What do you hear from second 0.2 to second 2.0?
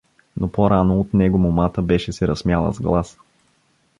Но по-рано от него момата